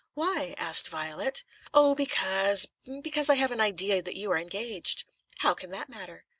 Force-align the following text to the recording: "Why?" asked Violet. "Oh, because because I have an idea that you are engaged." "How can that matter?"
"Why?" 0.15 0.55
asked 0.57 0.87
Violet. 0.89 1.43
"Oh, 1.75 1.93
because 1.93 2.65
because 3.03 3.29
I 3.29 3.35
have 3.35 3.51
an 3.51 3.61
idea 3.61 4.01
that 4.01 4.15
you 4.17 4.31
are 4.31 4.37
engaged." 4.39 5.03
"How 5.41 5.53
can 5.53 5.69
that 5.69 5.89
matter?" 5.89 6.25